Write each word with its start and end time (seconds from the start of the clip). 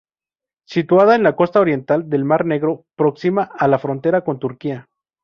Situada 0.65 1.13
en 1.13 1.21
la 1.21 1.35
costa 1.35 1.59
oriental 1.59 2.09
del 2.09 2.25
mar 2.25 2.43
Negro, 2.47 2.85
próxima 2.95 3.43
a 3.43 3.67
la 3.67 3.77
frontera 3.77 4.23
con 4.23 4.39
Turquía. 4.39 4.87